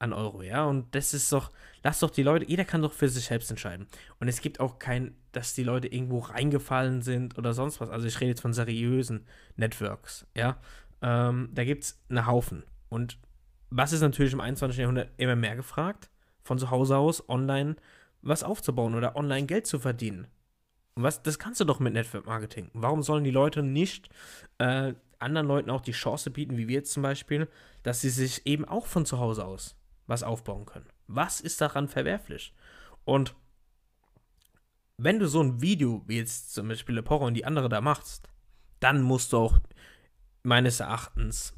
an 0.00 0.12
Euro, 0.12 0.42
ja. 0.42 0.64
Und 0.64 0.92
das 0.96 1.14
ist 1.14 1.30
doch, 1.32 1.52
lass 1.84 2.00
doch 2.00 2.10
die 2.10 2.24
Leute, 2.24 2.44
jeder 2.48 2.64
kann 2.64 2.82
doch 2.82 2.92
für 2.92 3.08
sich 3.08 3.26
selbst 3.26 3.50
entscheiden. 3.50 3.86
Und 4.18 4.26
es 4.26 4.40
gibt 4.40 4.58
auch 4.58 4.80
kein, 4.80 5.14
dass 5.30 5.54
die 5.54 5.62
Leute 5.62 5.86
irgendwo 5.86 6.18
reingefallen 6.18 7.00
sind 7.00 7.38
oder 7.38 7.52
sonst 7.52 7.80
was. 7.80 7.88
Also 7.88 8.08
ich 8.08 8.18
rede 8.18 8.30
jetzt 8.30 8.40
von 8.40 8.52
seriösen 8.52 9.28
Networks, 9.54 10.26
ja. 10.34 10.56
Ähm, 11.02 11.50
da 11.54 11.62
gibt 11.62 11.84
es 11.84 12.00
einen 12.08 12.26
Haufen. 12.26 12.64
Und 12.88 13.16
was 13.70 13.92
ist 13.92 14.00
natürlich 14.00 14.32
im 14.32 14.40
21. 14.40 14.76
Jahrhundert 14.76 15.10
immer 15.18 15.36
mehr 15.36 15.54
gefragt? 15.54 16.10
Von 16.42 16.58
zu 16.58 16.72
Hause 16.72 16.96
aus 16.96 17.28
online 17.28 17.76
was 18.22 18.42
aufzubauen 18.42 18.94
oder 18.94 19.16
online 19.16 19.46
Geld 19.46 19.66
zu 19.66 19.78
verdienen. 19.78 20.26
Was, 20.94 21.22
das 21.22 21.38
kannst 21.38 21.60
du 21.60 21.64
doch 21.64 21.80
mit 21.80 21.94
Network 21.94 22.26
Marketing. 22.26 22.70
Warum 22.74 23.02
sollen 23.02 23.24
die 23.24 23.30
Leute 23.30 23.62
nicht 23.62 24.10
äh, 24.58 24.94
anderen 25.18 25.46
Leuten 25.46 25.70
auch 25.70 25.80
die 25.80 25.92
Chance 25.92 26.30
bieten, 26.30 26.56
wie 26.56 26.68
wir 26.68 26.76
jetzt 26.76 26.92
zum 26.92 27.02
Beispiel, 27.02 27.48
dass 27.82 28.00
sie 28.00 28.10
sich 28.10 28.46
eben 28.46 28.64
auch 28.64 28.86
von 28.86 29.06
zu 29.06 29.18
Hause 29.18 29.44
aus 29.44 29.76
was 30.06 30.22
aufbauen 30.22 30.66
können. 30.66 30.88
Was 31.06 31.40
ist 31.40 31.60
daran 31.60 31.88
verwerflich? 31.88 32.52
Und 33.04 33.34
wenn 34.98 35.18
du 35.18 35.26
so 35.28 35.42
ein 35.42 35.62
Video 35.62 36.02
wie 36.06 36.18
jetzt 36.18 36.52
zum 36.52 36.68
Beispiel 36.68 36.96
Le 36.96 37.02
Porro 37.02 37.26
und 37.26 37.34
die 37.34 37.46
andere 37.46 37.68
da 37.68 37.80
machst, 37.80 38.28
dann 38.80 39.02
musst 39.02 39.32
du 39.32 39.38
auch 39.38 39.60
meines 40.42 40.80
Erachtens 40.80 41.54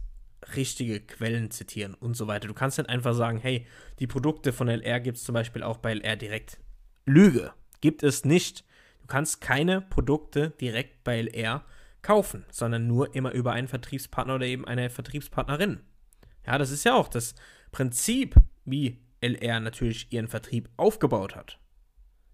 richtige 0.57 1.01
Quellen 1.01 1.51
zitieren 1.51 1.95
und 1.95 2.17
so 2.17 2.27
weiter. 2.27 2.49
Du 2.49 2.55
kannst 2.55 2.79
nicht 2.79 2.91
einfach 2.91 3.15
sagen, 3.15 3.39
hey, 3.39 3.67
die 3.99 4.07
Produkte 4.07 4.53
von 4.53 4.69
LR 4.69 5.01
gibt 5.01 5.19
es 5.19 5.25
zum 5.25 5.35
Beispiel 5.35 5.63
auch 5.63 5.79
bei 5.79 5.93
LR 5.93 6.17
direkt. 6.17 6.59
Lüge. 7.05 7.53
Gibt 7.81 8.03
es 8.03 8.25
nicht. 8.25 8.65
Du 9.01 9.07
kannst 9.07 9.41
keine 9.41 9.81
Produkte 9.81 10.51
direkt 10.51 11.05
bei 11.05 11.21
LR 11.23 11.65
kaufen, 12.03 12.45
sondern 12.51 12.87
nur 12.87 13.15
immer 13.15 13.33
über 13.33 13.53
einen 13.53 13.69
Vertriebspartner 13.69 14.37
oder 14.37 14.47
eben 14.47 14.67
eine 14.67 14.91
Vertriebspartnerin. 14.91 15.81
Ja, 16.47 16.59
das 16.59 16.71
ist 16.71 16.85
ja 16.85 16.95
auch 16.95 17.09
das 17.09 17.35
Prinzip, 17.71 18.35
wie 18.65 19.01
LR 19.21 19.61
natürlich 19.61 20.13
ihren 20.13 20.29
Vertrieb 20.29 20.69
aufgebaut 20.77 21.37
hat. 21.37 21.59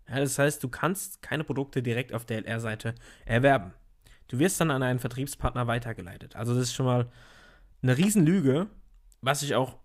Ja, 0.09 0.21
das 0.21 0.39
heißt, 0.39 0.63
du 0.65 0.69
kannst 0.69 1.21
keine 1.21 1.45
Produkte 1.45 1.83
direkt 1.83 2.15
auf 2.15 2.25
der 2.25 2.39
LR-Seite 2.39 2.95
erwerben. 3.27 3.75
Du 4.29 4.39
wirst 4.39 4.61
dann 4.61 4.71
an 4.71 4.83
einen 4.83 4.99
Vertriebspartner 4.99 5.67
weitergeleitet. 5.67 6.37
Also 6.37 6.55
das 6.55 6.65
ist 6.65 6.75
schon 6.75 6.87
mal 6.87 7.11
eine 7.83 7.97
Riesenlüge, 7.97 8.69
was 9.21 9.43
ich 9.43 9.55
auch 9.55 9.79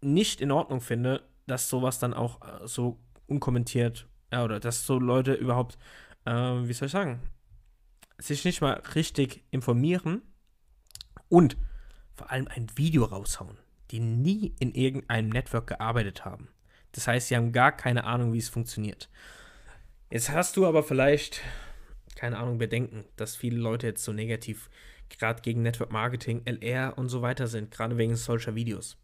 nicht 0.00 0.40
in 0.40 0.50
Ordnung 0.50 0.80
finde, 0.80 1.22
dass 1.46 1.68
sowas 1.68 1.98
dann 1.98 2.14
auch 2.14 2.40
äh, 2.42 2.66
so 2.66 2.98
unkommentiert, 3.26 4.08
ja, 4.32 4.44
oder 4.44 4.60
dass 4.60 4.86
so 4.86 4.98
Leute 4.98 5.34
überhaupt, 5.34 5.78
äh, 6.24 6.32
wie 6.32 6.72
soll 6.72 6.86
ich 6.86 6.92
sagen, 6.92 7.20
sich 8.18 8.44
nicht 8.44 8.60
mal 8.60 8.82
richtig 8.94 9.44
informieren 9.50 10.22
und 11.28 11.56
vor 12.14 12.30
allem 12.30 12.48
ein 12.48 12.66
Video 12.76 13.04
raushauen, 13.04 13.58
die 13.90 14.00
nie 14.00 14.54
in 14.58 14.74
irgendeinem 14.74 15.30
Network 15.30 15.68
gearbeitet 15.68 16.24
haben. 16.24 16.48
Das 16.92 17.06
heißt, 17.06 17.28
sie 17.28 17.36
haben 17.36 17.52
gar 17.52 17.72
keine 17.72 18.04
Ahnung, 18.04 18.32
wie 18.32 18.38
es 18.38 18.48
funktioniert. 18.48 19.08
Jetzt 20.10 20.30
hast 20.30 20.56
du 20.56 20.66
aber 20.66 20.82
vielleicht, 20.82 21.42
keine 22.16 22.38
Ahnung, 22.38 22.58
Bedenken, 22.58 23.04
dass 23.16 23.36
viele 23.36 23.58
Leute 23.58 23.86
jetzt 23.86 24.02
so 24.02 24.12
negativ 24.12 24.70
gerade 25.10 25.42
gegen 25.42 25.62
Network 25.62 25.92
Marketing, 25.92 26.42
LR 26.44 26.96
und 26.96 27.08
so 27.08 27.22
weiter 27.22 27.46
sind, 27.46 27.70
gerade 27.70 27.96
wegen 27.96 28.16
solcher 28.16 28.54
Videos. 28.54 28.96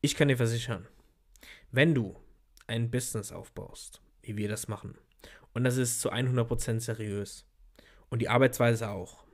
Ich 0.00 0.14
kann 0.16 0.28
dir 0.28 0.36
versichern, 0.36 0.86
wenn 1.70 1.94
du 1.94 2.16
ein 2.66 2.90
Business 2.90 3.32
aufbaust, 3.32 4.00
wie 4.22 4.36
wir 4.36 4.48
das 4.48 4.68
machen, 4.68 4.98
und 5.52 5.64
das 5.64 5.76
ist 5.76 6.00
zu 6.00 6.12
100% 6.12 6.80
seriös 6.80 7.46
und 8.10 8.20
die 8.20 8.28
Arbeitsweise 8.28 8.90
auch, 8.90 9.24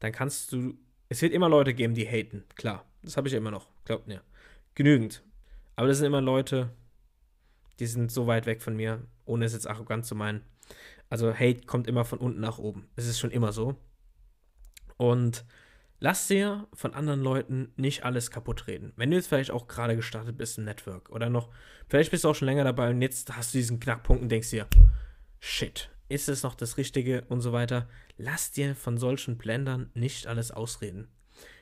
dann 0.00 0.12
kannst 0.12 0.52
du, 0.52 0.74
es 1.08 1.22
wird 1.22 1.32
immer 1.32 1.48
Leute 1.48 1.74
geben, 1.74 1.94
die 1.94 2.06
haten, 2.06 2.44
klar, 2.56 2.84
das 3.02 3.16
habe 3.16 3.28
ich 3.28 3.34
immer 3.34 3.50
noch, 3.50 3.68
glaubt 3.84 4.06
mir, 4.06 4.22
genügend. 4.74 5.22
Aber 5.76 5.88
das 5.88 5.98
sind 5.98 6.06
immer 6.06 6.20
Leute, 6.20 6.70
die 7.78 7.86
sind 7.86 8.10
so 8.10 8.26
weit 8.26 8.46
weg 8.46 8.62
von 8.62 8.76
mir, 8.76 9.06
ohne 9.24 9.44
es 9.44 9.52
jetzt 9.52 9.68
arrogant 9.68 10.06
zu 10.06 10.14
meinen. 10.14 10.44
Also 11.08 11.32
Hate 11.32 11.66
kommt 11.66 11.86
immer 11.86 12.04
von 12.04 12.18
unten 12.18 12.40
nach 12.40 12.58
oben. 12.58 12.88
Es 12.96 13.06
ist 13.06 13.18
schon 13.18 13.30
immer 13.30 13.52
so. 13.52 13.76
Und 14.96 15.44
lass 16.00 16.28
dir 16.28 16.66
von 16.72 16.94
anderen 16.94 17.20
Leuten 17.20 17.72
nicht 17.76 18.04
alles 18.04 18.30
kaputt 18.30 18.66
reden. 18.66 18.92
Wenn 18.96 19.10
du 19.10 19.16
jetzt 19.16 19.28
vielleicht 19.28 19.50
auch 19.50 19.66
gerade 19.66 19.96
gestartet 19.96 20.36
bist 20.36 20.58
im 20.58 20.64
Network 20.64 21.10
oder 21.10 21.30
noch, 21.30 21.48
vielleicht 21.88 22.10
bist 22.10 22.24
du 22.24 22.28
auch 22.28 22.34
schon 22.34 22.46
länger 22.46 22.64
dabei 22.64 22.90
und 22.90 23.02
jetzt 23.02 23.34
hast 23.36 23.54
du 23.54 23.58
diesen 23.58 23.80
Knackpunkt 23.80 24.22
und 24.22 24.28
denkst 24.28 24.50
dir, 24.50 24.66
shit, 25.40 25.90
ist 26.08 26.28
es 26.28 26.42
noch 26.42 26.54
das 26.54 26.76
Richtige 26.76 27.24
und 27.28 27.40
so 27.40 27.52
weiter. 27.52 27.88
Lass 28.16 28.52
dir 28.52 28.74
von 28.74 28.98
solchen 28.98 29.38
Blendern 29.38 29.90
nicht 29.94 30.26
alles 30.26 30.50
ausreden. 30.50 31.08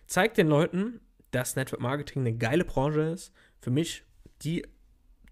Zeig 0.07 0.35
den 0.35 0.49
Leuten, 0.49 1.01
dass 1.31 1.57
Network 1.57 1.81
Marketing 1.81 2.23
eine 2.23 2.37
geile 2.37 2.65
Branche 2.65 3.01
ist. 3.03 3.33
Für 3.61 3.71
mich 3.71 4.05
die 4.43 4.67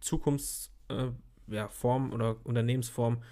Zukunftsform 0.00 1.14
äh, 1.48 1.54
ja, 1.54 1.68
oder 2.14 2.36
Unternehmensform 2.44 3.22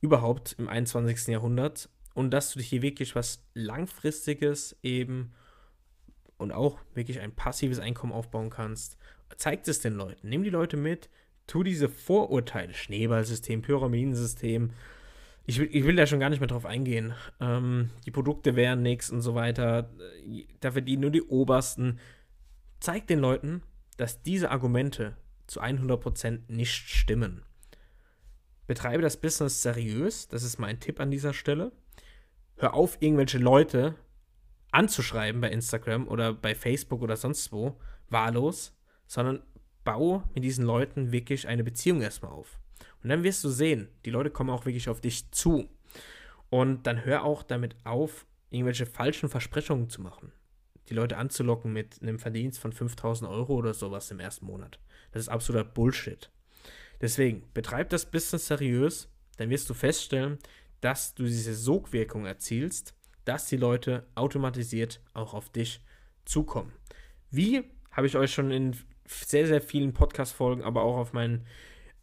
überhaupt 0.00 0.54
im 0.58 0.68
21. 0.68 1.28
Jahrhundert 1.28 1.88
und 2.20 2.30
dass 2.32 2.52
du 2.52 2.58
dich 2.58 2.68
hier 2.68 2.82
wirklich 2.82 3.16
was 3.16 3.42
Langfristiges 3.54 4.76
eben 4.82 5.32
und 6.36 6.52
auch 6.52 6.78
wirklich 6.94 7.18
ein 7.20 7.34
passives 7.34 7.78
Einkommen 7.78 8.12
aufbauen 8.12 8.50
kannst. 8.50 8.98
Zeigt 9.36 9.68
es 9.68 9.80
den 9.80 9.94
Leuten. 9.94 10.28
Nimm 10.28 10.42
die 10.42 10.50
Leute 10.50 10.76
mit. 10.76 11.08
Tu 11.46 11.62
diese 11.62 11.88
Vorurteile, 11.88 12.74
Schneeballsystem, 12.74 13.62
Pyramidensystem. 13.62 14.70
Ich 15.46 15.58
will, 15.58 15.68
ich 15.72 15.84
will 15.84 15.96
da 15.96 16.06
schon 16.06 16.20
gar 16.20 16.28
nicht 16.28 16.40
mehr 16.40 16.46
drauf 16.46 16.66
eingehen. 16.66 17.14
Ähm, 17.40 17.88
die 18.04 18.10
Produkte 18.10 18.54
wären 18.54 18.82
nichts 18.82 19.08
und 19.08 19.22
so 19.22 19.34
weiter. 19.34 19.90
Da 20.60 20.72
verdienen 20.72 21.00
nur 21.00 21.10
die 21.10 21.22
Obersten. 21.22 21.98
Zeig 22.80 23.06
den 23.06 23.18
Leuten, 23.18 23.62
dass 23.96 24.22
diese 24.22 24.50
Argumente 24.50 25.16
zu 25.46 25.62
100% 25.62 26.40
nicht 26.48 26.86
stimmen. 26.90 27.42
Betreibe 28.66 29.02
das 29.02 29.16
Business 29.16 29.62
seriös, 29.62 30.28
das 30.28 30.42
ist 30.42 30.58
mein 30.58 30.80
Tipp 30.80 31.00
an 31.00 31.10
dieser 31.10 31.32
Stelle 31.32 31.72
hör 32.60 32.74
auf, 32.74 32.98
irgendwelche 33.00 33.38
Leute 33.38 33.94
anzuschreiben 34.70 35.40
bei 35.40 35.50
Instagram 35.50 36.06
oder 36.08 36.32
bei 36.32 36.54
Facebook 36.54 37.02
oder 37.02 37.16
sonst 37.16 37.52
wo, 37.52 37.78
wahllos, 38.08 38.76
sondern 39.06 39.42
bau 39.84 40.22
mit 40.34 40.44
diesen 40.44 40.64
Leuten 40.64 41.10
wirklich 41.12 41.48
eine 41.48 41.64
Beziehung 41.64 42.02
erstmal 42.02 42.32
auf. 42.32 42.58
Und 43.02 43.08
dann 43.08 43.22
wirst 43.22 43.42
du 43.44 43.48
sehen, 43.48 43.88
die 44.04 44.10
Leute 44.10 44.30
kommen 44.30 44.50
auch 44.50 44.66
wirklich 44.66 44.88
auf 44.88 45.00
dich 45.00 45.30
zu. 45.30 45.68
Und 46.50 46.86
dann 46.86 47.04
hör 47.04 47.24
auch 47.24 47.42
damit 47.42 47.76
auf, 47.84 48.26
irgendwelche 48.50 48.86
falschen 48.86 49.28
Versprechungen 49.28 49.88
zu 49.88 50.02
machen. 50.02 50.32
Die 50.88 50.94
Leute 50.94 51.16
anzulocken 51.16 51.72
mit 51.72 52.02
einem 52.02 52.18
Verdienst 52.18 52.58
von 52.58 52.72
5000 52.72 53.30
Euro 53.30 53.54
oder 53.54 53.74
sowas 53.74 54.10
im 54.10 54.20
ersten 54.20 54.46
Monat. 54.46 54.80
Das 55.12 55.22
ist 55.22 55.28
absoluter 55.28 55.64
Bullshit. 55.64 56.30
Deswegen, 57.00 57.44
betreib 57.54 57.90
das 57.90 58.10
Business 58.10 58.48
seriös, 58.48 59.08
dann 59.36 59.50
wirst 59.50 59.70
du 59.70 59.74
feststellen, 59.74 60.38
dass 60.80 61.14
du 61.14 61.24
diese 61.24 61.54
Sogwirkung 61.54 62.26
erzielst, 62.26 62.94
dass 63.24 63.46
die 63.46 63.56
Leute 63.56 64.06
automatisiert 64.14 65.00
auch 65.12 65.34
auf 65.34 65.50
dich 65.50 65.84
zukommen. 66.24 66.72
Wie 67.30 67.64
habe 67.90 68.06
ich 68.06 68.16
euch 68.16 68.32
schon 68.32 68.50
in 68.50 68.76
sehr, 69.06 69.46
sehr 69.46 69.60
vielen 69.60 69.92
Podcast-Folgen, 69.92 70.62
aber 70.62 70.82
auch 70.82 70.96
auf 70.96 71.12
meinen, 71.12 71.46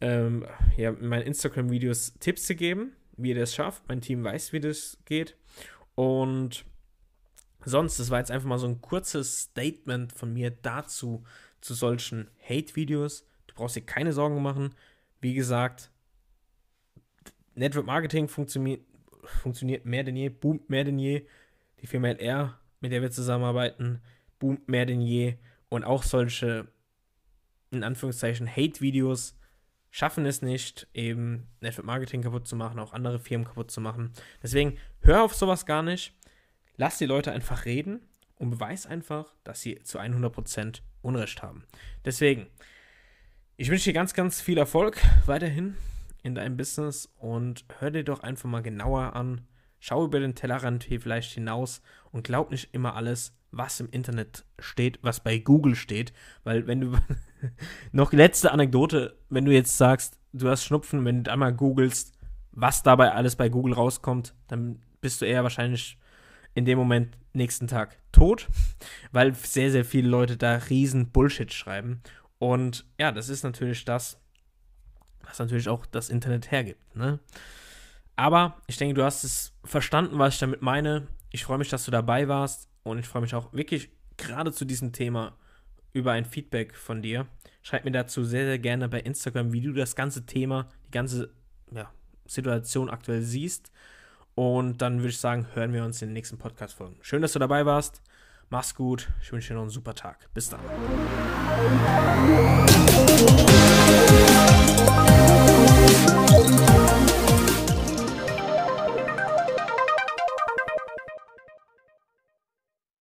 ähm, 0.00 0.46
ja, 0.76 0.92
meinen 0.92 1.22
Instagram-Videos 1.22 2.14
Tipps 2.20 2.46
gegeben, 2.46 2.92
wie 3.16 3.30
ihr 3.30 3.38
das 3.38 3.54
schafft. 3.54 3.82
Mein 3.88 4.00
Team 4.00 4.22
weiß, 4.22 4.52
wie 4.52 4.60
das 4.60 4.98
geht. 5.04 5.36
Und 5.94 6.64
sonst, 7.64 7.98
das 7.98 8.10
war 8.10 8.18
jetzt 8.18 8.30
einfach 8.30 8.48
mal 8.48 8.58
so 8.58 8.68
ein 8.68 8.80
kurzes 8.80 9.42
Statement 9.42 10.12
von 10.12 10.32
mir 10.32 10.50
dazu, 10.50 11.24
zu 11.60 11.74
solchen 11.74 12.30
Hate-Videos. 12.48 13.26
Du 13.48 13.54
brauchst 13.54 13.76
dir 13.76 13.82
keine 13.82 14.12
Sorgen 14.12 14.40
machen. 14.42 14.74
Wie 15.20 15.34
gesagt, 15.34 15.90
Network 17.58 17.86
Marketing 17.86 18.28
funktioniert, 18.28 18.82
funktioniert 19.24 19.84
mehr 19.84 20.04
denn 20.04 20.16
je, 20.16 20.28
boomt 20.28 20.70
mehr 20.70 20.84
denn 20.84 20.98
je. 20.98 21.26
Die 21.80 21.86
Firma 21.86 22.08
LR, 22.08 22.58
mit 22.80 22.92
der 22.92 23.02
wir 23.02 23.10
zusammenarbeiten, 23.10 24.00
boomt 24.38 24.68
mehr 24.68 24.86
denn 24.86 25.00
je. 25.00 25.36
Und 25.68 25.84
auch 25.84 26.02
solche, 26.02 26.68
in 27.70 27.84
Anführungszeichen, 27.84 28.48
Hate-Videos 28.48 29.36
schaffen 29.90 30.26
es 30.26 30.42
nicht, 30.42 30.86
eben 30.94 31.48
Network 31.60 31.86
Marketing 31.86 32.22
kaputt 32.22 32.46
zu 32.46 32.56
machen, 32.56 32.78
auch 32.78 32.92
andere 32.92 33.18
Firmen 33.18 33.46
kaputt 33.46 33.70
zu 33.70 33.80
machen. 33.80 34.12
Deswegen 34.42 34.78
hör 35.00 35.22
auf 35.22 35.34
sowas 35.34 35.66
gar 35.66 35.82
nicht. 35.82 36.14
Lass 36.76 36.98
die 36.98 37.06
Leute 37.06 37.32
einfach 37.32 37.64
reden 37.64 38.00
und 38.36 38.50
beweis 38.50 38.86
einfach, 38.86 39.34
dass 39.44 39.60
sie 39.60 39.82
zu 39.82 39.98
100% 39.98 40.80
Unrecht 41.02 41.42
haben. 41.42 41.64
Deswegen, 42.04 42.46
ich 43.56 43.70
wünsche 43.70 43.84
dir 43.84 43.94
ganz, 43.94 44.14
ganz 44.14 44.40
viel 44.40 44.58
Erfolg 44.58 45.00
weiterhin 45.26 45.76
in 46.28 46.34
deinem 46.36 46.56
Business 46.56 47.12
und 47.16 47.64
hör 47.78 47.90
dir 47.90 48.04
doch 48.04 48.20
einfach 48.20 48.48
mal 48.48 48.62
genauer 48.62 49.16
an. 49.16 49.40
Schau 49.80 50.04
über 50.04 50.20
den 50.20 50.34
Tellerrand 50.34 50.84
hier 50.84 51.00
vielleicht 51.00 51.32
hinaus 51.32 51.82
und 52.12 52.24
glaub 52.24 52.50
nicht 52.50 52.72
immer 52.72 52.94
alles, 52.94 53.34
was 53.50 53.80
im 53.80 53.90
Internet 53.90 54.44
steht, 54.58 54.98
was 55.02 55.20
bei 55.20 55.38
Google 55.38 55.74
steht. 55.74 56.12
Weil 56.44 56.66
wenn 56.66 56.80
du, 56.80 56.92
noch 57.92 58.12
letzte 58.12 58.52
Anekdote, 58.52 59.16
wenn 59.28 59.44
du 59.44 59.52
jetzt 59.52 59.76
sagst, 59.76 60.18
du 60.32 60.48
hast 60.48 60.64
Schnupfen, 60.64 61.04
wenn 61.04 61.24
du 61.24 61.32
einmal 61.32 61.52
googelst, 61.52 62.12
was 62.52 62.82
dabei 62.82 63.12
alles 63.12 63.36
bei 63.36 63.48
Google 63.48 63.74
rauskommt, 63.74 64.34
dann 64.48 64.80
bist 65.00 65.20
du 65.20 65.26
eher 65.26 65.42
wahrscheinlich 65.42 65.98
in 66.54 66.64
dem 66.64 66.78
Moment 66.78 67.16
nächsten 67.32 67.68
Tag 67.68 67.98
tot, 68.12 68.48
weil 69.12 69.34
sehr, 69.34 69.70
sehr 69.70 69.84
viele 69.84 70.08
Leute 70.08 70.36
da 70.36 70.56
riesen 70.56 71.10
Bullshit 71.10 71.52
schreiben. 71.52 72.02
Und 72.38 72.84
ja, 72.98 73.12
das 73.12 73.28
ist 73.28 73.44
natürlich 73.44 73.84
das, 73.84 74.20
was 75.22 75.38
natürlich 75.38 75.68
auch 75.68 75.86
das 75.86 76.10
Internet 76.10 76.50
hergibt. 76.50 76.96
Ne? 76.96 77.18
Aber 78.16 78.60
ich 78.66 78.76
denke, 78.76 78.94
du 78.94 79.04
hast 79.04 79.24
es 79.24 79.52
verstanden, 79.64 80.18
was 80.18 80.34
ich 80.34 80.40
damit 80.40 80.62
meine. 80.62 81.06
Ich 81.30 81.44
freue 81.44 81.58
mich, 81.58 81.68
dass 81.68 81.84
du 81.84 81.90
dabei 81.90 82.28
warst 82.28 82.68
und 82.82 82.98
ich 82.98 83.06
freue 83.06 83.22
mich 83.22 83.34
auch 83.34 83.52
wirklich 83.52 83.90
gerade 84.16 84.52
zu 84.52 84.64
diesem 84.64 84.92
Thema 84.92 85.36
über 85.92 86.12
ein 86.12 86.24
Feedback 86.24 86.74
von 86.74 87.02
dir. 87.02 87.26
Schreib 87.62 87.84
mir 87.84 87.90
dazu 87.90 88.24
sehr, 88.24 88.44
sehr 88.44 88.58
gerne 88.58 88.88
bei 88.88 89.00
Instagram, 89.00 89.52
wie 89.52 89.60
du 89.60 89.72
das 89.72 89.94
ganze 89.94 90.26
Thema, 90.26 90.68
die 90.86 90.90
ganze 90.90 91.30
ja, 91.72 91.90
Situation 92.26 92.90
aktuell 92.90 93.22
siehst. 93.22 93.70
Und 94.34 94.82
dann 94.82 94.98
würde 94.98 95.10
ich 95.10 95.18
sagen, 95.18 95.46
hören 95.54 95.72
wir 95.72 95.84
uns 95.84 96.00
in 96.00 96.08
den 96.08 96.14
nächsten 96.14 96.38
Podcast-Folgen. 96.38 96.96
Schön, 97.02 97.22
dass 97.22 97.32
du 97.32 97.38
dabei 97.38 97.66
warst. 97.66 98.02
Mach's 98.50 98.74
gut. 98.74 99.08
Ich 99.20 99.30
wünsche 99.30 99.48
dir 99.48 99.54
noch 99.54 99.62
einen 99.62 99.70
super 99.70 99.94
Tag. 99.94 100.32
Bis 100.32 100.48
dann. 100.48 100.60